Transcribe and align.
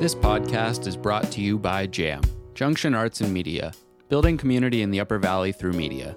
This 0.00 0.14
podcast 0.14 0.86
is 0.86 0.96
brought 0.96 1.30
to 1.32 1.42
you 1.42 1.58
by 1.58 1.84
JAM, 1.84 2.22
Junction 2.54 2.94
Arts 2.94 3.20
and 3.20 3.34
Media, 3.34 3.74
building 4.08 4.38
community 4.38 4.80
in 4.80 4.90
the 4.90 4.98
Upper 4.98 5.18
Valley 5.18 5.52
through 5.52 5.74
media. 5.74 6.16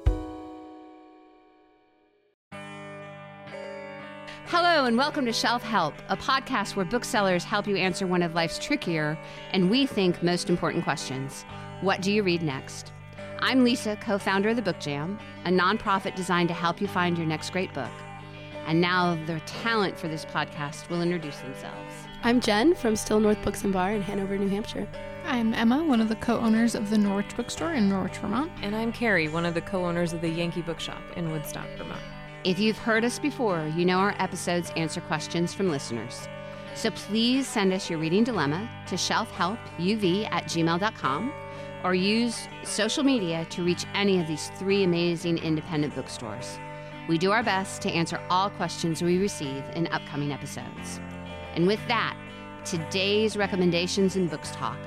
Hello, 4.45 4.85
and 4.85 4.97
welcome 4.97 5.25
to 5.25 5.33
Shelf 5.33 5.61
Help, 5.63 5.95
a 6.07 6.15
podcast 6.15 6.77
where 6.77 6.85
booksellers 6.85 7.43
help 7.43 7.67
you 7.67 7.75
answer 7.75 8.07
one 8.07 8.23
of 8.23 8.35
life's 8.35 8.57
trickier 8.57 9.19
and 9.51 9.69
we 9.69 9.85
think 9.85 10.23
most 10.23 10.49
important 10.49 10.85
questions 10.85 11.43
What 11.81 12.01
do 12.01 12.09
you 12.09 12.23
read 12.23 12.41
next? 12.41 12.93
I'm 13.39 13.65
Lisa, 13.65 13.97
co 13.97 14.17
founder 14.17 14.47
of 14.47 14.55
the 14.55 14.61
Book 14.61 14.79
Jam, 14.79 15.19
a 15.43 15.49
nonprofit 15.49 16.15
designed 16.15 16.47
to 16.47 16.55
help 16.55 16.79
you 16.79 16.87
find 16.87 17.17
your 17.17 17.27
next 17.27 17.49
great 17.49 17.73
book. 17.73 17.91
And 18.65 18.79
now 18.79 19.15
the 19.25 19.41
talent 19.41 19.99
for 19.99 20.07
this 20.07 20.23
podcast 20.23 20.87
will 20.87 21.01
introduce 21.01 21.39
themselves. 21.39 21.93
I'm 22.25 22.39
Jen 22.39 22.73
from 22.73 22.95
Still 22.95 23.19
North 23.19 23.43
Books 23.43 23.65
and 23.65 23.73
Bar 23.73 23.91
in 23.91 24.01
Hanover, 24.01 24.37
New 24.37 24.47
Hampshire. 24.47 24.87
I'm 25.25 25.53
Emma, 25.53 25.83
one 25.83 25.99
of 25.99 26.07
the 26.07 26.15
co 26.15 26.39
owners 26.39 26.73
of 26.73 26.89
the 26.89 26.97
Norwich 26.97 27.35
Bookstore 27.35 27.73
in 27.73 27.89
Norwich, 27.89 28.15
Vermont. 28.15 28.49
And 28.61 28.73
I'm 28.73 28.93
Kari, 28.93 29.27
one 29.27 29.45
of 29.45 29.53
the 29.53 29.59
co 29.59 29.83
owners 29.83 30.13
of 30.13 30.21
the 30.21 30.29
Yankee 30.29 30.61
Bookshop 30.61 31.01
in 31.17 31.33
Woodstock, 31.33 31.67
Vermont. 31.77 31.99
If 32.45 32.59
you've 32.59 32.77
heard 32.77 33.03
us 33.03 33.19
before, 33.19 33.69
you 33.75 33.83
know 33.83 33.97
our 33.97 34.15
episodes 34.19 34.71
answer 34.77 35.01
questions 35.01 35.53
from 35.53 35.69
listeners. 35.69 36.29
So 36.75 36.91
please 36.91 37.45
send 37.45 37.73
us 37.73 37.89
your 37.89 37.99
reading 37.99 38.23
dilemma 38.23 38.69
to 38.87 38.95
shelfhelpuv 38.95 40.31
at 40.31 40.45
gmail.com 40.45 41.33
or 41.83 41.93
use 41.93 42.47
social 42.63 43.03
media 43.03 43.45
to 43.49 43.65
reach 43.65 43.85
any 43.93 44.21
of 44.21 44.27
these 44.29 44.49
three 44.55 44.85
amazing 44.85 45.39
independent 45.39 45.93
bookstores. 45.93 46.57
We 47.09 47.17
do 47.17 47.31
our 47.31 47.43
best 47.43 47.81
to 47.81 47.91
answer 47.91 48.21
all 48.29 48.49
questions 48.49 49.01
we 49.01 49.17
receive 49.17 49.65
in 49.75 49.87
upcoming 49.87 50.31
episodes. 50.31 51.01
And 51.53 51.67
with 51.67 51.79
that, 51.87 52.17
today's 52.65 53.37
recommendations 53.37 54.15
and 54.15 54.29
books 54.29 54.51
talk. 54.51 54.77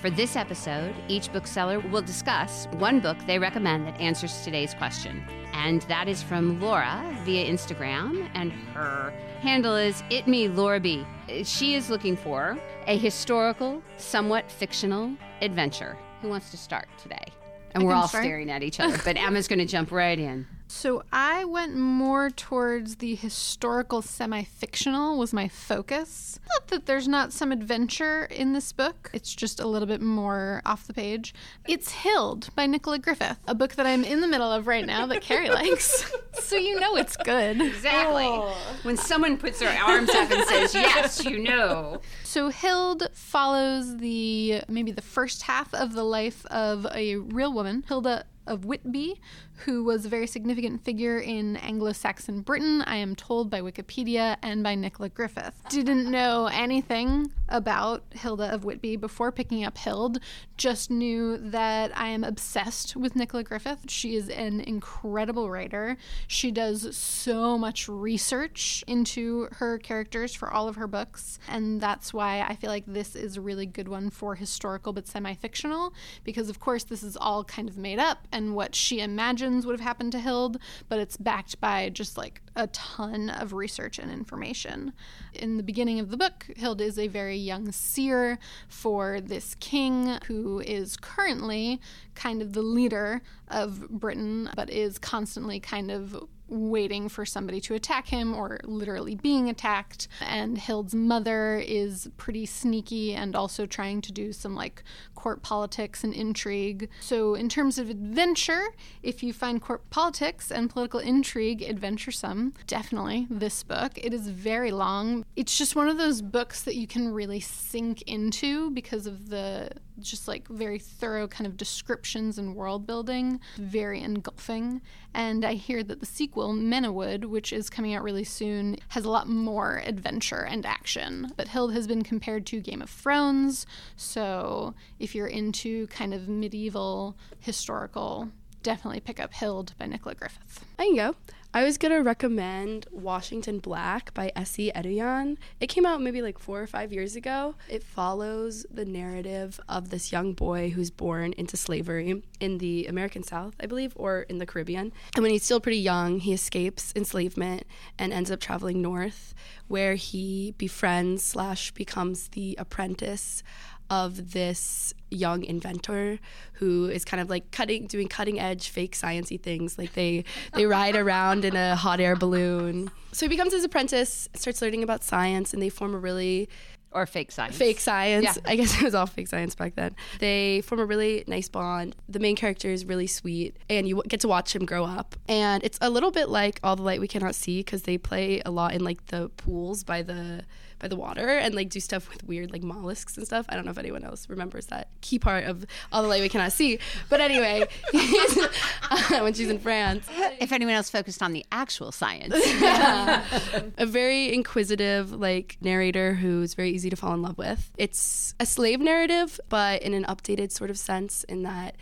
For 0.00 0.10
this 0.10 0.36
episode, 0.36 0.94
each 1.08 1.32
bookseller 1.32 1.80
will 1.80 2.02
discuss 2.02 2.66
one 2.78 3.00
book 3.00 3.16
they 3.26 3.38
recommend 3.38 3.86
that 3.86 4.00
answers 4.00 4.42
today's 4.42 4.72
question. 4.74 5.24
And 5.52 5.82
that 5.82 6.06
is 6.06 6.22
from 6.22 6.60
Laura 6.60 7.02
via 7.24 7.50
Instagram, 7.50 8.28
and 8.34 8.52
her 8.74 9.10
handle 9.40 9.74
is 9.74 10.04
It 10.08 10.28
Me 10.28 10.46
Laura 10.46 10.78
B. 10.78 11.04
She 11.42 11.74
is 11.74 11.90
looking 11.90 12.16
for 12.16 12.56
a 12.86 12.96
historical, 12.96 13.82
somewhat 13.96 14.48
fictional 14.50 15.10
adventure. 15.42 15.96
Who 16.22 16.28
wants 16.28 16.52
to 16.52 16.56
start 16.56 16.88
today? 17.02 17.24
And 17.72 17.82
I 17.82 17.86
we're 17.86 17.94
all 17.94 18.06
start. 18.06 18.22
staring 18.22 18.50
at 18.50 18.62
each 18.62 18.78
other, 18.78 18.98
but 19.04 19.16
Emma's 19.16 19.48
going 19.48 19.58
to 19.58 19.66
jump 19.66 19.90
right 19.90 20.18
in. 20.18 20.46
So 20.70 21.02
I 21.10 21.46
went 21.46 21.76
more 21.76 22.28
towards 22.28 22.96
the 22.96 23.14
historical 23.14 24.02
semi 24.02 24.44
fictional, 24.44 25.18
was 25.18 25.32
my 25.32 25.48
focus. 25.48 26.38
Not 26.50 26.68
that 26.68 26.84
there's 26.84 27.08
not 27.08 27.32
some 27.32 27.52
adventure 27.52 28.26
in 28.26 28.52
this 28.52 28.72
book, 28.72 29.10
it's 29.14 29.34
just 29.34 29.60
a 29.60 29.66
little 29.66 29.88
bit 29.88 30.02
more 30.02 30.60
off 30.66 30.86
the 30.86 30.92
page. 30.92 31.34
It's 31.66 31.90
Hild 32.02 32.54
by 32.54 32.66
Nicola 32.66 32.98
Griffith, 32.98 33.38
a 33.48 33.54
book 33.54 33.76
that 33.76 33.86
I'm 33.86 34.04
in 34.04 34.20
the 34.20 34.28
middle 34.28 34.52
of 34.52 34.66
right 34.66 34.84
now 34.84 35.06
that 35.06 35.22
Kari 35.22 35.48
likes. 35.50 36.12
So 36.34 36.56
you 36.56 36.78
know 36.78 36.96
it's 36.96 37.16
good. 37.16 37.62
Exactly. 37.62 38.26
Oh. 38.26 38.54
When 38.82 38.98
someone 38.98 39.38
puts 39.38 39.60
their 39.60 39.76
arms 39.82 40.10
up 40.10 40.30
and 40.30 40.44
says, 40.44 40.74
Yes, 40.74 41.24
you 41.24 41.38
know. 41.38 42.02
So 42.24 42.50
Hild 42.50 43.08
follows 43.14 43.96
the 43.96 44.62
maybe 44.68 44.92
the 44.92 45.02
first 45.02 45.42
half 45.42 45.72
of 45.72 45.94
the 45.94 46.04
life 46.04 46.44
of 46.46 46.86
a 46.94 47.16
real 47.16 47.54
woman, 47.54 47.84
Hilda 47.88 48.26
of 48.48 48.64
Whitby, 48.64 49.20
who 49.64 49.84
was 49.84 50.04
a 50.04 50.08
very 50.08 50.26
significant 50.26 50.84
figure 50.84 51.18
in 51.18 51.56
Anglo-Saxon 51.56 52.40
Britain, 52.40 52.82
I 52.82 52.96
am 52.96 53.14
told 53.14 53.50
by 53.50 53.60
Wikipedia 53.60 54.36
and 54.42 54.62
by 54.62 54.74
Nicola 54.74 55.08
Griffith. 55.08 55.54
Didn't 55.68 56.10
know 56.10 56.48
anything 56.52 57.32
about 57.48 58.04
Hilda 58.10 58.52
of 58.52 58.64
Whitby 58.64 58.96
before 58.96 59.32
picking 59.32 59.64
up 59.64 59.78
Hild, 59.78 60.18
just 60.56 60.90
knew 60.90 61.36
that 61.38 61.96
I 61.96 62.08
am 62.08 62.24
obsessed 62.24 62.96
with 62.96 63.16
Nicola 63.16 63.42
Griffith. 63.42 63.88
She 63.88 64.16
is 64.16 64.28
an 64.28 64.60
incredible 64.60 65.50
writer. 65.50 65.96
She 66.26 66.50
does 66.50 66.96
so 66.96 67.56
much 67.58 67.88
research 67.88 68.84
into 68.86 69.48
her 69.52 69.78
characters 69.78 70.34
for 70.34 70.52
all 70.52 70.68
of 70.68 70.76
her 70.76 70.86
books, 70.86 71.38
and 71.48 71.80
that's 71.80 72.12
why 72.12 72.40
I 72.40 72.56
feel 72.56 72.70
like 72.70 72.84
this 72.86 73.16
is 73.16 73.36
a 73.36 73.40
really 73.40 73.66
good 73.66 73.88
one 73.88 74.10
for 74.10 74.34
historical 74.34 74.92
but 74.92 75.06
semi 75.06 75.34
fictional, 75.34 75.92
because 76.24 76.48
of 76.48 76.60
course 76.60 76.84
this 76.84 77.02
is 77.02 77.16
all 77.16 77.44
kind 77.44 77.68
of 77.68 77.76
made 77.76 77.98
up 77.98 78.26
and 78.38 78.54
what 78.54 78.72
she 78.74 79.00
imagines 79.00 79.66
would 79.66 79.72
have 79.72 79.86
happened 79.86 80.12
to 80.12 80.20
Hild, 80.20 80.58
but 80.88 81.00
it's 81.00 81.16
backed 81.16 81.60
by 81.60 81.88
just 81.88 82.16
like 82.16 82.40
a 82.54 82.68
ton 82.68 83.30
of 83.30 83.52
research 83.52 83.98
and 83.98 84.12
information. 84.12 84.92
In 85.34 85.56
the 85.56 85.62
beginning 85.64 85.98
of 85.98 86.10
the 86.10 86.16
book, 86.16 86.46
Hild 86.58 86.80
is 86.80 86.98
a 86.98 87.08
very 87.08 87.36
young 87.36 87.72
seer 87.72 88.38
for 88.68 89.20
this 89.20 89.56
king 89.56 90.18
who 90.26 90.60
is 90.60 90.96
currently 90.96 91.80
kind 92.14 92.40
of 92.40 92.52
the 92.52 92.62
leader 92.62 93.22
of 93.48 93.88
Britain, 93.90 94.48
but 94.54 94.70
is 94.70 94.98
constantly 94.98 95.58
kind 95.58 95.90
of 95.90 96.24
waiting 96.48 97.08
for 97.08 97.24
somebody 97.24 97.60
to 97.60 97.74
attack 97.74 98.08
him 98.08 98.34
or 98.34 98.60
literally 98.64 99.14
being 99.14 99.48
attacked. 99.48 100.08
And 100.20 100.58
Hild's 100.58 100.94
mother 100.94 101.56
is 101.58 102.08
pretty 102.16 102.46
sneaky 102.46 103.14
and 103.14 103.36
also 103.36 103.66
trying 103.66 104.00
to 104.02 104.12
do 104.12 104.32
some 104.32 104.54
like 104.54 104.82
court 105.14 105.42
politics 105.42 106.04
and 106.04 106.14
intrigue. 106.14 106.88
So, 107.00 107.34
in 107.34 107.48
terms 107.48 107.78
of 107.78 107.90
adventure, 107.90 108.68
if 109.02 109.22
you 109.22 109.32
find 109.32 109.60
court 109.60 109.88
politics 109.90 110.50
and 110.50 110.70
political 110.70 111.00
intrigue 111.00 111.62
adventuresome, 111.62 112.54
definitely 112.66 113.26
this 113.30 113.62
book. 113.62 113.92
It 113.96 114.14
is 114.14 114.28
very 114.28 114.70
long. 114.70 115.24
It's 115.36 115.56
just 115.56 115.76
one 115.76 115.88
of 115.88 115.98
those 115.98 116.22
books 116.22 116.62
that 116.62 116.76
you 116.76 116.86
can 116.86 117.12
really 117.12 117.40
sink 117.40 118.02
into 118.02 118.70
because 118.70 119.06
of 119.06 119.28
the 119.28 119.70
just 120.00 120.28
like 120.28 120.48
very 120.48 120.78
thorough 120.78 121.28
kind 121.28 121.46
of 121.46 121.56
descriptions 121.56 122.38
and 122.38 122.54
world 122.54 122.86
building, 122.86 123.40
very 123.56 124.00
engulfing. 124.00 124.80
And 125.14 125.44
I 125.44 125.54
hear 125.54 125.82
that 125.82 126.00
the 126.00 126.06
sequel, 126.06 126.52
Menewood, 126.52 127.24
which 127.24 127.52
is 127.52 127.70
coming 127.70 127.94
out 127.94 128.02
really 128.02 128.24
soon, 128.24 128.76
has 128.88 129.04
a 129.04 129.10
lot 129.10 129.28
more 129.28 129.82
adventure 129.84 130.44
and 130.44 130.64
action. 130.64 131.32
But 131.36 131.48
Hild 131.48 131.72
has 131.72 131.86
been 131.86 132.02
compared 132.02 132.46
to 132.46 132.60
Game 132.60 132.82
of 132.82 132.90
Thrones, 132.90 133.66
so 133.96 134.74
if 134.98 135.14
you're 135.14 135.26
into 135.26 135.86
kind 135.88 136.14
of 136.14 136.28
medieval 136.28 137.16
historical, 137.40 138.28
definitely 138.62 139.00
pick 139.00 139.20
up 139.20 139.32
Hild 139.32 139.74
by 139.78 139.86
Nicola 139.86 140.14
Griffith. 140.14 140.64
I 140.78 140.84
can 140.84 140.96
go. 140.96 141.14
I 141.54 141.64
was 141.64 141.78
to 141.78 142.02
recommend 142.02 142.86
Washington 142.90 143.58
Black 143.58 144.12
by 144.12 144.30
Esi 144.36 144.70
Edugyan. 144.74 145.38
It 145.60 145.68
came 145.68 145.86
out 145.86 146.02
maybe 146.02 146.20
like 146.20 146.38
four 146.38 146.60
or 146.60 146.66
five 146.66 146.92
years 146.92 147.16
ago. 147.16 147.54
It 147.70 147.82
follows 147.82 148.66
the 148.70 148.84
narrative 148.84 149.58
of 149.66 149.88
this 149.88 150.12
young 150.12 150.34
boy 150.34 150.70
who's 150.70 150.90
born 150.90 151.32
into 151.38 151.56
slavery 151.56 152.22
in 152.38 152.58
the 152.58 152.86
American 152.86 153.22
South, 153.22 153.54
I 153.58 153.64
believe, 153.64 153.94
or 153.96 154.22
in 154.22 154.38
the 154.38 154.46
Caribbean. 154.46 154.92
And 155.16 155.22
when 155.22 155.32
he's 155.32 155.42
still 155.42 155.58
pretty 155.58 155.78
young, 155.78 156.20
he 156.20 156.34
escapes 156.34 156.92
enslavement 156.94 157.64
and 157.98 158.12
ends 158.12 158.30
up 158.30 158.40
traveling 158.40 158.82
north, 158.82 159.34
where 159.68 159.94
he 159.94 160.54
befriends 160.58 161.22
slash 161.24 161.70
becomes 161.70 162.28
the 162.28 162.56
apprentice 162.58 163.42
of 163.88 164.32
this 164.32 164.92
young 165.10 165.42
inventor 165.44 166.18
who 166.54 166.86
is 166.88 167.04
kind 167.04 167.20
of 167.20 167.30
like 167.30 167.50
cutting 167.50 167.86
doing 167.86 168.08
cutting 168.08 168.38
edge 168.38 168.68
fake 168.68 168.94
sciency 168.96 169.40
things. 169.40 169.78
Like 169.78 169.94
they 169.94 170.24
they 170.54 170.66
ride 170.66 170.96
around 170.96 171.44
in 171.44 171.56
a 171.56 171.76
hot 171.76 172.00
air 172.00 172.16
balloon. 172.16 172.90
So 173.12 173.26
he 173.26 173.28
becomes 173.28 173.52
his 173.52 173.64
apprentice 173.64 174.28
starts 174.34 174.60
learning 174.62 174.82
about 174.82 175.02
science 175.04 175.52
and 175.54 175.62
they 175.62 175.68
form 175.70 175.94
a 175.94 175.98
really 175.98 176.48
Or 176.92 177.04
fake 177.06 177.32
science. 177.32 177.56
fake 177.56 177.80
science. 177.80 178.24
Yeah. 178.24 178.50
i 178.50 178.56
guess 178.56 178.74
it 178.78 178.82
was 178.82 178.94
all 178.94 179.06
fake 179.06 179.28
science 179.28 179.54
back 179.54 179.74
then. 179.74 179.94
They 180.20 180.60
form 180.62 180.80
a 180.80 180.86
really 180.86 181.24
nice 181.26 181.48
bond. 181.48 181.96
The 182.08 182.18
main 182.18 182.36
character 182.36 182.70
is 182.70 182.84
really 182.84 183.06
sweet 183.06 183.56
and 183.70 183.88
you 183.88 184.02
get 184.08 184.20
to 184.20 184.28
watch 184.28 184.54
him 184.54 184.64
grow 184.66 184.84
up. 184.84 185.14
And 185.28 185.62
it's 185.64 185.78
a 185.80 185.90
little 185.90 186.10
bit 186.10 186.28
like 186.28 186.60
all 186.62 186.76
the 186.76 186.82
light 186.82 187.00
we 187.00 187.08
cannot 187.08 187.34
see 187.34 187.60
because 187.60 187.82
they 187.82 187.98
play 187.98 188.40
a 188.44 188.50
lot 188.50 188.74
in 188.74 188.82
like 188.84 189.06
the 189.06 189.30
pools 189.36 189.84
by 189.84 190.02
the 190.02 190.44
by 190.78 190.88
the 190.88 190.96
water 190.96 191.28
and 191.28 191.54
like 191.54 191.68
do 191.68 191.80
stuff 191.80 192.08
with 192.08 192.22
weird 192.24 192.52
like 192.52 192.62
mollusks 192.62 193.16
and 193.16 193.26
stuff 193.26 193.46
i 193.48 193.54
don't 193.54 193.64
know 193.64 193.70
if 193.70 193.78
anyone 193.78 194.04
else 194.04 194.28
remembers 194.28 194.66
that 194.66 194.88
key 195.00 195.18
part 195.18 195.44
of 195.44 195.64
all 195.92 196.02
the 196.02 196.08
light 196.08 196.20
we 196.22 196.28
cannot 196.28 196.52
see 196.52 196.78
but 197.08 197.20
anyway 197.20 197.66
when 199.10 199.32
she's 199.34 199.48
in 199.48 199.58
france 199.58 200.06
If 200.40 200.52
anyone 200.52 200.74
else 200.74 200.90
focused 200.90 201.22
on 201.22 201.32
the 201.32 201.44
actual 201.52 201.92
science. 201.92 202.34
a 203.78 203.86
very 203.86 204.32
inquisitive 204.32 205.12
like 205.12 205.56
narrator 205.60 206.14
who's 206.14 206.54
very 206.54 206.70
easy 206.70 206.90
to 206.90 206.96
fall 206.96 207.14
in 207.14 207.22
love 207.22 207.38
with. 207.38 207.70
It's 207.76 208.34
a 208.40 208.46
slave 208.46 208.80
narrative, 208.80 209.40
but 209.48 209.82
in 209.82 209.94
an 209.94 210.04
updated 210.04 210.52
sort 210.52 210.70
of 210.70 210.78
sense 210.78 211.24
in 211.24 211.42
that 211.42 211.76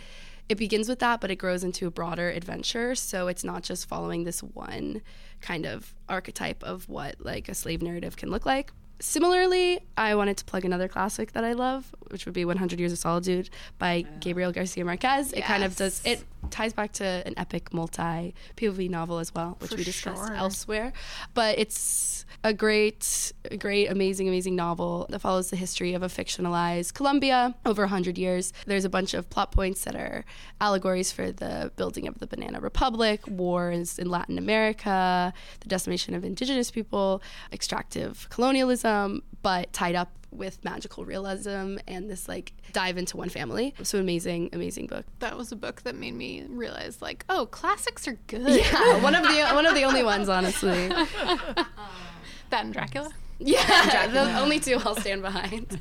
it 0.49 0.59
begins 0.59 0.89
with 0.89 1.01
that, 1.01 1.21
but 1.21 1.31
it 1.31 1.37
grows 1.37 1.65
into 1.65 1.87
a 1.87 1.91
broader 1.91 2.31
adventure. 2.31 2.95
So 2.95 3.27
it's 3.27 3.43
not 3.43 3.63
just 3.63 3.89
following 3.89 4.25
this 4.25 4.43
one 4.43 5.03
kind 5.41 5.67
of 5.67 5.95
archetype 6.09 6.63
of 6.63 6.89
what 6.89 7.17
like 7.19 7.49
a 7.49 7.55
slave 7.55 7.83
narrative 7.83 8.17
can 8.17 8.31
look 8.31 8.47
like. 8.47 8.73
Similarly, 8.99 9.81
I 9.97 10.15
wanted 10.15 10.37
to 10.39 10.45
plug 10.45 10.65
another 10.65 10.89
classic 10.89 11.33
that 11.33 11.45
I 11.45 11.53
love, 11.53 11.95
which 12.11 12.25
would 12.25 12.35
be 12.35 12.45
100 12.45 12.79
Years 12.79 12.93
of 12.93 12.99
Solitude 12.99 13.51
by 13.79 14.05
Gabriel 14.21 14.53
Garcia 14.53 14.85
Marquez. 14.85 15.33
It 15.33 15.45
kind 15.45 15.65
of 15.65 15.77
does 15.77 16.01
it 16.05 16.25
ties 16.51 16.73
back 16.73 16.93
to 16.95 17.05
an 17.05 17.35
epic 17.37 17.73
multi 17.73 18.35
POV 18.57 18.91
novel 18.91 19.19
as 19.19 19.35
well, 19.35 19.57
which 19.61 19.71
For 19.71 19.77
we 19.77 19.85
discussed 19.85 20.27
sure. 20.27 20.35
elsewhere. 20.35 20.93
But 21.35 21.59
it's 21.59 22.25
a 22.45 22.53
great, 22.53 23.33
great, 23.59 23.91
amazing, 23.91 24.29
amazing 24.29 24.57
novel 24.57 25.07
that 25.11 25.21
follows 25.21 25.51
the 25.51 25.57
history 25.57 25.95
of 25.95 26.03
a 26.03 26.07
fictionalized 26.07 26.95
Colombia 26.95 27.55
over 27.65 27.83
100 27.83 28.19
years. 28.19 28.53
There's 28.67 28.85
a 28.85 28.89
bunch 28.89 29.15
of 29.15 29.29
plot 29.31 29.53
points 29.53 29.85
that 29.85 29.95
are 29.97 30.25
allegories 30.61 31.13
for 31.13 31.33
the 31.33 31.73
building 31.77 32.07
of 32.07 32.19
the 32.19 32.27
Banana 32.27 32.61
Republic, 32.61 33.23
wars 33.27 33.99
in 33.99 34.09
Latin 34.09 34.39
America, 34.39 35.33
the 35.61 35.69
decimation 35.69 36.15
of 36.15 36.25
indigenous 36.25 36.71
people, 36.71 37.23
extractive 37.53 38.29
colonialism, 38.31 39.23
but 39.43 39.73
tied 39.73 39.95
up 39.95 40.11
with 40.31 40.63
magical 40.65 41.05
realism 41.05 41.77
and 41.87 42.11
this 42.11 42.29
like 42.29 42.53
dive 42.73 42.99
into 42.99 43.17
one 43.17 43.29
family. 43.29 43.75
So 43.83 43.99
amazing, 43.99 44.51
amazing 44.53 44.87
book. 44.87 45.07
That 45.21 45.37
was 45.37 45.53
a 45.53 45.57
book 45.57 45.83
that 45.83 45.95
made 45.95 46.15
me 46.15 46.45
realize, 46.49 47.01
like, 47.01 47.25
oh, 47.29 47.47
classics 47.47 48.07
are 48.09 48.19
good. 48.27 48.47
Yeah, 48.67 49.03
one 49.03 49.15
of 49.15 49.23
the 49.23 49.55
one 49.55 49.67
of 49.67 49.75
the 49.75 49.85
only 49.85 50.03
ones, 50.03 50.29
honestly. 50.29 50.91
That 52.51 52.65
and 52.65 52.73
Dracula. 52.73 53.11
Yeah, 53.39 54.07
the 54.07 54.39
only 54.39 54.61
two 54.61 54.77
I'll 54.85 54.95
stand 54.95 55.21
behind. 55.21 55.81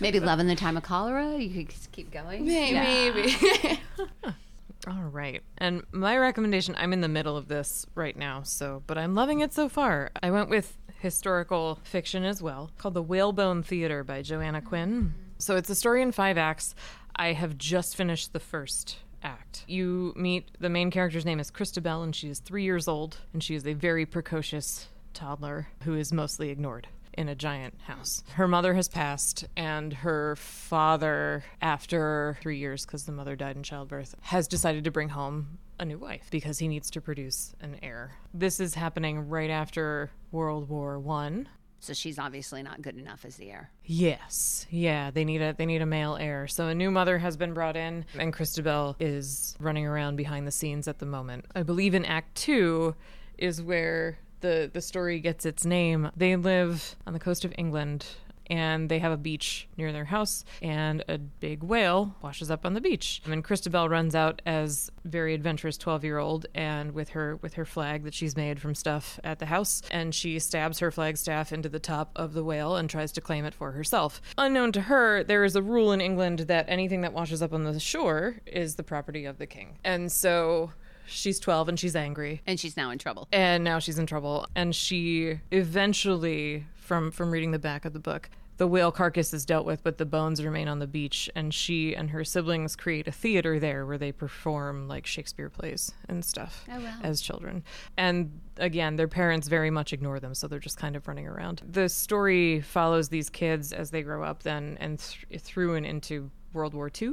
Maybe 0.00 0.20
Love 0.20 0.40
in 0.40 0.48
the 0.48 0.56
Time 0.56 0.76
of 0.78 0.82
Cholera. 0.82 1.36
You 1.36 1.50
could 1.64 1.68
just 1.68 1.92
keep 1.92 2.10
going. 2.10 2.46
Maybe. 2.46 3.36
All 4.88 5.04
right. 5.04 5.42
And 5.58 5.84
my 5.92 6.18
recommendation, 6.18 6.74
I'm 6.76 6.92
in 6.92 7.02
the 7.02 7.08
middle 7.08 7.36
of 7.36 7.46
this 7.46 7.86
right 7.94 8.16
now, 8.16 8.42
so 8.42 8.82
but 8.86 8.98
I'm 8.98 9.14
loving 9.14 9.40
it 9.40 9.52
so 9.52 9.68
far. 9.68 10.10
I 10.22 10.30
went 10.30 10.48
with 10.48 10.76
historical 11.02 11.80
fiction 11.82 12.24
as 12.24 12.40
well, 12.40 12.70
called 12.78 12.94
The 12.94 13.02
Whalebone 13.02 13.64
Theater 13.64 14.04
by 14.04 14.22
Joanna 14.22 14.62
Quinn. 14.62 15.14
So 15.38 15.56
it's 15.56 15.68
a 15.68 15.74
story 15.74 16.00
in 16.00 16.12
five 16.12 16.38
acts. 16.38 16.76
I 17.16 17.32
have 17.32 17.58
just 17.58 17.96
finished 17.96 18.32
the 18.32 18.38
first 18.40 18.98
act. 19.22 19.64
You 19.66 20.12
meet 20.16 20.52
the 20.60 20.68
main 20.68 20.92
character's 20.92 21.26
name 21.26 21.40
is 21.40 21.50
Christabel 21.50 22.02
and 22.02 22.14
she 22.14 22.28
is 22.28 22.38
3 22.38 22.62
years 22.62 22.86
old 22.86 23.18
and 23.32 23.42
she 23.42 23.56
is 23.56 23.66
a 23.66 23.72
very 23.72 24.06
precocious 24.06 24.86
toddler 25.12 25.66
who 25.82 25.94
is 25.94 26.12
mostly 26.12 26.50
ignored 26.50 26.86
in 27.14 27.28
a 27.28 27.34
giant 27.34 27.74
house. 27.82 28.22
Her 28.34 28.48
mother 28.48 28.72
has 28.72 28.88
passed, 28.88 29.44
and 29.54 29.92
her 29.92 30.34
father, 30.36 31.44
after 31.60 32.38
three 32.40 32.58
years, 32.58 32.86
because 32.86 33.04
the 33.04 33.12
mother 33.12 33.36
died 33.36 33.56
in 33.56 33.62
childbirth, 33.62 34.14
has 34.22 34.48
decided 34.48 34.84
to 34.84 34.90
bring 34.90 35.10
home 35.10 35.58
a 35.78 35.84
new 35.84 35.98
wife 35.98 36.28
because 36.30 36.58
he 36.58 36.68
needs 36.68 36.90
to 36.90 37.00
produce 37.00 37.54
an 37.60 37.76
heir. 37.82 38.12
This 38.32 38.60
is 38.60 38.74
happening 38.74 39.28
right 39.28 39.50
after 39.50 40.10
World 40.30 40.68
War 40.68 40.98
One. 40.98 41.48
So 41.80 41.94
she's 41.94 42.16
obviously 42.16 42.62
not 42.62 42.80
good 42.80 42.96
enough 42.96 43.24
as 43.24 43.36
the 43.36 43.50
heir. 43.50 43.72
Yes, 43.84 44.66
yeah, 44.70 45.10
they 45.10 45.24
need 45.24 45.42
a 45.42 45.52
they 45.52 45.66
need 45.66 45.82
a 45.82 45.86
male 45.86 46.16
heir. 46.16 46.46
So 46.46 46.68
a 46.68 46.74
new 46.74 46.92
mother 46.92 47.18
has 47.18 47.36
been 47.36 47.54
brought 47.54 47.76
in, 47.76 48.04
and 48.16 48.32
Christabel 48.32 48.94
is 49.00 49.56
running 49.58 49.84
around 49.84 50.14
behind 50.14 50.46
the 50.46 50.52
scenes 50.52 50.86
at 50.86 51.00
the 51.00 51.06
moment. 51.06 51.46
I 51.56 51.64
believe 51.64 51.94
in 51.94 52.04
Act 52.04 52.36
Two 52.36 52.94
is 53.36 53.60
where 53.60 54.18
the 54.42 54.70
the 54.72 54.80
story 54.80 55.18
gets 55.18 55.44
its 55.44 55.64
name. 55.64 56.10
They 56.16 56.36
live 56.36 56.94
on 57.04 57.14
the 57.14 57.18
coast 57.18 57.44
of 57.44 57.52
England. 57.58 58.06
And 58.52 58.88
they 58.90 58.98
have 58.98 59.12
a 59.12 59.16
beach 59.16 59.66
near 59.78 59.92
their 59.92 60.04
house, 60.04 60.44
and 60.60 61.02
a 61.08 61.16
big 61.16 61.62
whale 61.62 62.14
washes 62.22 62.50
up 62.50 62.66
on 62.66 62.74
the 62.74 62.80
beach. 62.80 63.22
And 63.24 63.42
Christabel 63.42 63.88
runs 63.88 64.14
out 64.14 64.42
as 64.44 64.90
very 65.04 65.32
adventurous 65.34 65.78
twelve 65.78 66.04
year 66.04 66.18
old, 66.18 66.44
and 66.54 66.92
with 66.92 67.08
her 67.10 67.36
with 67.36 67.54
her 67.54 67.64
flag 67.64 68.04
that 68.04 68.12
she's 68.14 68.36
made 68.36 68.60
from 68.60 68.74
stuff 68.74 69.18
at 69.24 69.38
the 69.38 69.46
house, 69.46 69.80
and 69.90 70.14
she 70.14 70.38
stabs 70.38 70.80
her 70.80 70.90
flagstaff 70.90 71.52
into 71.52 71.68
the 71.70 71.78
top 71.80 72.10
of 72.14 72.34
the 72.34 72.44
whale 72.44 72.76
and 72.76 72.90
tries 72.90 73.10
to 73.12 73.20
claim 73.22 73.44
it 73.46 73.54
for 73.54 73.72
herself. 73.72 74.20
Unknown 74.36 74.72
to 74.72 74.82
her, 74.82 75.24
there 75.24 75.44
is 75.44 75.56
a 75.56 75.62
rule 75.62 75.90
in 75.92 76.00
England 76.02 76.40
that 76.40 76.66
anything 76.68 77.00
that 77.00 77.12
washes 77.14 77.40
up 77.42 77.54
on 77.54 77.64
the 77.64 77.80
shore 77.80 78.36
is 78.46 78.74
the 78.76 78.82
property 78.82 79.24
of 79.24 79.38
the 79.38 79.46
king. 79.46 79.78
And 79.82 80.12
so 80.12 80.72
she's 81.06 81.40
12 81.40 81.68
and 81.70 81.80
she's 81.80 81.96
angry 81.96 82.42
And 82.46 82.60
she's 82.60 82.76
now 82.76 82.90
in 82.90 82.98
trouble. 82.98 83.28
and 83.32 83.64
now 83.64 83.78
she's 83.80 83.98
in 83.98 84.06
trouble 84.06 84.46
and 84.54 84.74
she 84.74 85.40
eventually 85.50 86.64
from 86.82 87.10
from 87.10 87.30
reading 87.30 87.52
the 87.52 87.58
back 87.58 87.84
of 87.84 87.92
the 87.92 87.98
book. 88.00 88.28
The 88.58 88.66
whale 88.68 88.92
carcass 88.92 89.32
is 89.32 89.44
dealt 89.46 89.64
with 89.66 89.82
but 89.82 89.96
the 89.98 90.04
bones 90.04 90.44
remain 90.44 90.68
on 90.68 90.78
the 90.78 90.86
beach 90.86 91.28
and 91.34 91.52
she 91.54 91.96
and 91.96 92.10
her 92.10 92.22
siblings 92.22 92.76
create 92.76 93.08
a 93.08 93.12
theater 93.12 93.58
there 93.58 93.86
where 93.86 93.98
they 93.98 94.12
perform 94.12 94.86
like 94.88 95.06
shakespeare 95.06 95.48
plays 95.48 95.90
and 96.08 96.24
stuff 96.24 96.64
Oh, 96.70 96.78
wow. 96.78 96.94
as 97.02 97.20
children. 97.22 97.64
And 97.96 98.40
again 98.58 98.96
their 98.96 99.08
parents 99.08 99.48
very 99.48 99.70
much 99.70 99.92
ignore 99.92 100.20
them 100.20 100.34
so 100.34 100.46
they're 100.46 100.58
just 100.60 100.76
kind 100.76 100.94
of 100.96 101.08
running 101.08 101.26
around. 101.26 101.62
The 101.68 101.88
story 101.88 102.60
follows 102.60 103.08
these 103.08 103.30
kids 103.30 103.72
as 103.72 103.90
they 103.90 104.02
grow 104.02 104.22
up 104.22 104.42
then 104.42 104.76
and 104.80 104.98
th- 104.98 105.40
through 105.40 105.74
and 105.74 105.86
into 105.86 106.30
World 106.52 106.74
War 106.74 106.90
II, 107.00 107.12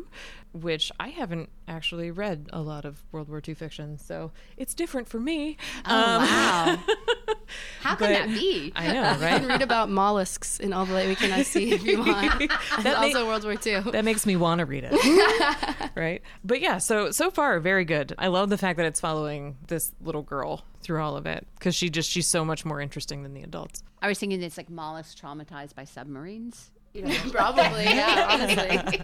which 0.54 0.92
I 1.00 1.10
haven't 1.10 1.50
actually 1.68 2.12
read 2.12 2.50
a 2.52 2.62
lot 2.62 2.86
of 2.86 3.02
World 3.12 3.30
War 3.30 3.42
II 3.46 3.54
fiction, 3.54 3.98
so 3.98 4.32
it's 4.58 4.74
different 4.74 5.08
for 5.08 5.20
me. 5.20 5.58
Oh, 5.86 5.96
um, 5.96 6.24
wow. 6.24 6.80
How 7.82 7.96
can 7.96 8.12
that 8.12 8.28
be? 8.28 8.72
I 8.76 8.94
know, 8.94 9.02
right? 9.20 9.34
You 9.34 9.40
can 9.40 9.48
read 9.48 9.62
about 9.62 9.90
mollusks 9.90 10.60
in 10.60 10.72
All 10.74 10.86
the 10.86 10.94
Light 10.94 11.08
We 11.08 11.16
Cannot 11.16 11.46
See 11.46 11.72
if 11.72 11.84
you 11.84 11.98
want. 12.06 12.40
That 12.40 12.60
That's 12.84 12.84
may- 12.84 12.94
also 12.94 13.26
World 13.28 13.44
War 13.44 13.54
II. 13.54 13.92
that 13.92 14.06
makes 14.06 14.26
me 14.26 14.36
want 14.36 14.60
to 14.60 14.66
read 14.66 14.88
it. 14.92 15.92
right? 15.96 16.22
But 16.44 16.62
yeah, 16.62 16.78
so 16.78 17.12
so 17.12 17.32
far 17.32 17.60
very 17.60 17.86
good. 17.86 18.14
I 18.18 18.28
love 18.28 18.50
the 18.50 18.58
fact 18.58 18.78
that 18.78 18.86
it's 18.86 19.00
following 19.00 19.58
this 19.68 19.94
little 20.02 20.22
girl 20.24 20.64
through 20.82 21.02
all 21.02 21.18
of 21.18 21.26
it 21.26 21.46
cuz 21.60 21.76
she 21.76 21.90
just 21.90 22.10
she's 22.10 22.28
so 22.28 22.46
much 22.46 22.64
more 22.66 22.80
interesting 22.80 23.24
than 23.24 23.34
the 23.34 23.42
adults. 23.42 23.84
I 24.02 24.08
was 24.08 24.18
thinking 24.20 24.42
it's 24.42 24.58
like 24.58 24.70
mollusks 24.70 25.20
traumatized 25.20 25.76
by 25.76 25.84
submarines. 25.84 26.72
You 26.94 27.04
know, 27.04 27.16
Probably, 27.32 27.84
yeah, 27.84 28.28
honestly. 28.32 29.02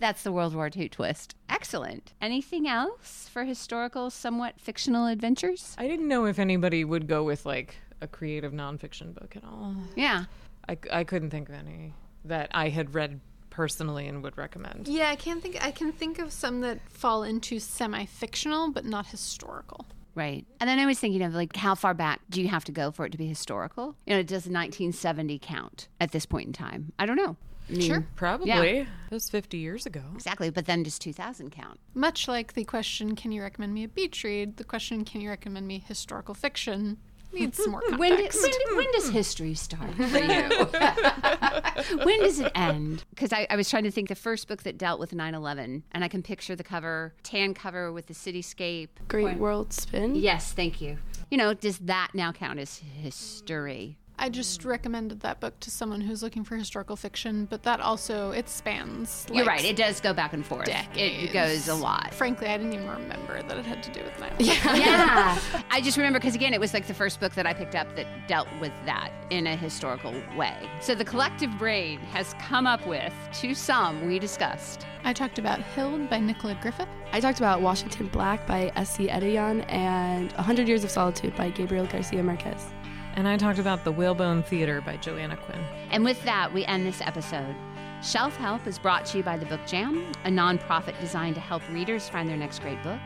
That's 0.00 0.22
the 0.22 0.32
World 0.32 0.54
War 0.54 0.70
II 0.74 0.88
twist. 0.88 1.34
Excellent. 1.48 2.12
Anything 2.20 2.68
else 2.68 3.28
for 3.32 3.44
historical, 3.44 4.10
somewhat 4.10 4.60
fictional 4.60 5.06
adventures? 5.06 5.74
I 5.78 5.88
didn't 5.88 6.08
know 6.08 6.26
if 6.26 6.38
anybody 6.38 6.84
would 6.84 7.06
go 7.06 7.22
with 7.22 7.46
like 7.46 7.76
a 8.00 8.06
creative 8.06 8.52
nonfiction 8.52 9.14
book 9.14 9.36
at 9.36 9.44
all. 9.44 9.74
Yeah. 9.96 10.24
I, 10.68 10.76
I 10.92 11.04
couldn't 11.04 11.30
think 11.30 11.48
of 11.48 11.54
any 11.54 11.94
that 12.24 12.50
I 12.52 12.68
had 12.68 12.94
read 12.94 13.20
personally 13.50 14.08
and 14.08 14.22
would 14.22 14.36
recommend. 14.38 14.88
Yeah, 14.88 15.08
I 15.10 15.16
can't 15.16 15.42
think. 15.42 15.62
I 15.64 15.70
can 15.70 15.92
think 15.92 16.18
of 16.18 16.32
some 16.32 16.60
that 16.62 16.80
fall 16.88 17.22
into 17.22 17.58
semi-fictional, 17.58 18.72
but 18.72 18.84
not 18.84 19.06
historical. 19.06 19.86
Right. 20.14 20.44
And 20.60 20.68
then 20.68 20.78
I 20.78 20.86
was 20.86 20.98
thinking 20.98 21.22
of 21.22 21.34
like 21.34 21.56
how 21.56 21.74
far 21.74 21.94
back 21.94 22.20
do 22.28 22.42
you 22.42 22.48
have 22.48 22.64
to 22.64 22.72
go 22.72 22.90
for 22.90 23.06
it 23.06 23.12
to 23.12 23.18
be 23.18 23.26
historical? 23.26 23.96
You 24.06 24.16
know, 24.16 24.22
does 24.22 24.46
1970 24.46 25.38
count 25.38 25.88
at 26.00 26.12
this 26.12 26.26
point 26.26 26.46
in 26.48 26.52
time? 26.52 26.92
I 26.98 27.06
don't 27.06 27.16
know. 27.16 27.36
I 27.68 27.72
mean, 27.72 27.80
Sure. 27.82 28.06
Probably. 28.16 28.48
Yeah. 28.48 28.62
It 28.62 28.86
was 29.10 29.30
50 29.30 29.56
years 29.56 29.86
ago. 29.86 30.02
Exactly. 30.14 30.50
But 30.50 30.66
then 30.66 30.82
does 30.82 30.98
2000 30.98 31.50
count? 31.50 31.78
Much 31.94 32.28
like 32.28 32.54
the 32.54 32.64
question, 32.64 33.14
"Can 33.14 33.32
you 33.32 33.40
recommend 33.42 33.72
me 33.72 33.84
a 33.84 33.88
beach 33.88 34.24
read?" 34.24 34.56
The 34.56 34.64
question, 34.64 35.04
"Can 35.04 35.20
you 35.20 35.30
recommend 35.30 35.66
me 35.66 35.78
historical 35.86 36.34
fiction?" 36.34 36.98
Needs 37.32 37.56
some 37.56 37.70
more 37.72 37.80
context. 37.88 37.98
When, 37.98 38.16
did, 38.16 38.34
when, 38.34 38.50
did- 38.50 38.76
when 38.76 38.92
does 38.92 39.08
history 39.10 39.54
start 39.54 39.92
for 39.94 40.02
you? 40.18 41.96
when 42.04 42.20
does 42.20 42.40
it 42.40 42.52
end? 42.54 43.04
Because 43.10 43.32
I, 43.32 43.46
I 43.50 43.56
was 43.56 43.68
trying 43.70 43.84
to 43.84 43.90
think 43.90 44.08
the 44.08 44.14
first 44.14 44.48
book 44.48 44.62
that 44.64 44.78
dealt 44.78 45.00
with 45.00 45.12
9 45.12 45.34
11, 45.34 45.84
and 45.92 46.04
I 46.04 46.08
can 46.08 46.22
picture 46.22 46.54
the 46.56 46.64
cover, 46.64 47.14
tan 47.22 47.54
cover 47.54 47.92
with 47.92 48.06
the 48.06 48.14
cityscape. 48.14 48.88
Great 49.08 49.36
World 49.36 49.72
Spin. 49.72 50.14
Yes, 50.14 50.52
thank 50.52 50.80
you. 50.80 50.98
You 51.30 51.38
know, 51.38 51.54
does 51.54 51.78
that 51.78 52.10
now 52.14 52.32
count 52.32 52.58
as 52.58 52.78
history? 52.78 53.98
I 54.22 54.28
just 54.28 54.60
mm. 54.60 54.66
recommended 54.66 55.18
that 55.20 55.40
book 55.40 55.58
to 55.58 55.70
someone 55.70 56.00
who's 56.00 56.22
looking 56.22 56.44
for 56.44 56.56
historical 56.56 56.94
fiction, 56.94 57.46
but 57.50 57.64
that 57.64 57.80
also 57.80 58.30
it 58.30 58.48
spans. 58.48 59.26
You're 59.32 59.44
right. 59.44 59.64
It 59.64 59.74
does 59.74 60.00
go 60.00 60.14
back 60.14 60.32
and 60.32 60.46
forth. 60.46 60.66
Decades. 60.66 61.30
It 61.30 61.32
goes 61.32 61.66
a 61.66 61.74
lot. 61.74 62.14
Frankly, 62.14 62.46
I 62.46 62.56
didn't 62.56 62.72
even 62.72 62.88
remember 62.88 63.42
that 63.42 63.58
it 63.58 63.66
had 63.66 63.82
to 63.82 63.90
do 63.90 64.00
with 64.04 64.20
9 64.20 64.32
yeah. 64.38 65.36
I 65.72 65.80
just 65.80 65.96
remember 65.96 66.20
because, 66.20 66.36
again, 66.36 66.54
it 66.54 66.60
was 66.60 66.72
like 66.72 66.86
the 66.86 66.94
first 66.94 67.18
book 67.18 67.34
that 67.34 67.48
I 67.48 67.52
picked 67.52 67.74
up 67.74 67.96
that 67.96 68.06
dealt 68.28 68.46
with 68.60 68.72
that 68.86 69.10
in 69.30 69.48
a 69.48 69.56
historical 69.56 70.14
way. 70.36 70.54
So 70.80 70.94
the 70.94 71.04
collective 71.04 71.50
brain 71.58 71.98
has 72.12 72.34
come 72.34 72.64
up 72.64 72.86
with, 72.86 73.12
to 73.40 73.56
some, 73.56 74.06
we 74.06 74.20
discussed. 74.20 74.86
I 75.02 75.12
talked 75.12 75.40
about 75.40 75.60
Hild 75.60 76.08
by 76.08 76.20
Nicola 76.20 76.56
Griffith. 76.62 76.88
I 77.10 77.18
talked 77.18 77.38
about 77.38 77.60
Washington 77.60 78.06
Black 78.06 78.46
by 78.46 78.70
Esi 78.76 79.10
Edugyan 79.10 79.62
and 79.68 80.32
A 80.34 80.42
Hundred 80.42 80.68
Years 80.68 80.84
of 80.84 80.92
Solitude 80.92 81.34
by 81.34 81.50
Gabriel 81.50 81.86
Garcia 81.86 82.22
Marquez. 82.22 82.72
And 83.14 83.28
I 83.28 83.36
talked 83.36 83.58
about 83.58 83.84
The 83.84 83.92
Whalebone 83.92 84.42
Theater 84.42 84.80
by 84.80 84.96
Joanna 84.96 85.36
Quinn. 85.36 85.62
And 85.90 86.02
with 86.02 86.22
that, 86.24 86.52
we 86.52 86.64
end 86.64 86.86
this 86.86 87.02
episode. 87.02 87.54
Shelf 88.02 88.34
Help 88.36 88.66
is 88.66 88.78
brought 88.78 89.04
to 89.06 89.18
you 89.18 89.22
by 89.22 89.36
the 89.36 89.44
Book 89.44 89.60
Jam, 89.66 90.10
a 90.24 90.30
nonprofit 90.30 90.98
designed 90.98 91.34
to 91.34 91.40
help 91.40 91.62
readers 91.68 92.08
find 92.08 92.26
their 92.28 92.38
next 92.38 92.60
great 92.60 92.82
book. 92.82 92.98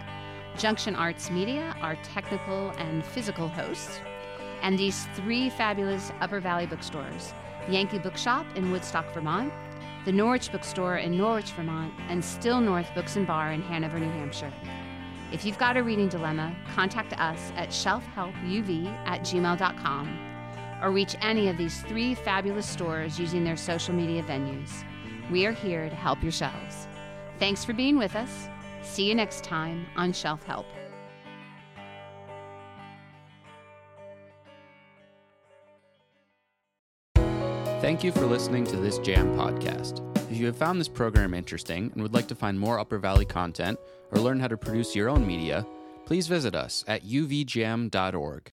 Junction 0.57 0.95
Arts 0.95 1.29
Media, 1.31 1.75
our 1.81 1.97
technical 1.97 2.71
and 2.79 3.05
physical 3.05 3.49
hosts. 3.49 4.01
And 4.63 4.79
these 4.79 5.07
three 5.15 5.51
fabulous 5.51 6.13
Upper 6.21 6.41
Valley 6.41 6.67
bookstores 6.67 7.35
Yankee 7.69 7.99
Bookshop 7.99 8.47
in 8.55 8.71
Woodstock, 8.71 9.13
Vermont, 9.13 9.53
the 10.05 10.13
Norwich 10.13 10.53
Bookstore 10.53 10.99
in 10.99 11.19
Norwich, 11.19 11.51
Vermont, 11.51 11.93
and 12.09 12.25
Still 12.25 12.61
North 12.61 12.95
Books 12.95 13.17
and 13.17 13.27
Bar 13.27 13.53
in 13.53 13.61
Hanover, 13.63 13.99
New 13.99 14.11
Hampshire. 14.11 14.53
If 15.33 15.45
you've 15.45 15.59
got 15.59 15.77
a 15.77 15.83
reading 15.83 16.09
dilemma, 16.09 16.55
contact 16.75 17.13
us 17.19 17.53
at 17.57 17.71
shelfhelpuv 17.71 18.87
at 19.07 19.21
gmail.com 19.23 20.19
or 20.83 20.91
reach 20.91 21.17
any 21.21 21.49
of 21.49 21.57
these 21.57 21.83
three 21.83 22.15
fabulous 22.15 22.69
stores 22.69 23.19
using 23.19 23.45
their 23.45 23.57
social 23.57 23.95
media 23.95 24.23
venues. 24.23 24.85
We 25.31 25.47
are 25.47 25.53
here 25.53 25.89
to 25.89 25.97
help 25.97 26.23
your 26.23 26.33
shelves. 26.33 26.87
Thanks 27.39 27.65
for 27.65 27.73
being 27.73 27.99
with 27.99 28.15
us. 28.15 28.49
See 28.83 29.09
you 29.09 29.15
next 29.15 29.43
time 29.43 29.87
on 29.97 30.13
Shelf 30.13 30.45
Help. 30.45 30.67
Thank 37.81 38.03
you 38.03 38.11
for 38.11 38.27
listening 38.27 38.65
to 38.65 38.77
this 38.77 38.99
Jam 38.99 39.37
podcast. 39.37 40.16
If 40.37 40.41
you 40.41 40.49
have 40.49 40.59
found 40.59 40.79
this 40.79 40.87
program 40.87 41.33
interesting 41.33 41.91
and 41.95 42.03
would 42.03 42.13
like 42.13 42.29
to 42.29 42.35
find 42.35 42.61
more 42.61 42.79
Upper 42.79 42.99
Valley 42.99 43.25
content 43.25 43.79
or 44.11 44.21
learn 44.21 44.39
how 44.39 44.49
to 44.49 44.59
produce 44.59 44.95
your 44.95 45.09
own 45.09 45.27
media, 45.27 45.67
please 46.05 46.29
visit 46.29 46.55
us 46.55 46.85
at 46.87 47.07
uvjam.org. 47.07 48.53